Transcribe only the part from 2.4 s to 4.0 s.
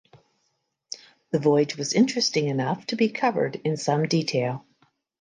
enough to be covered in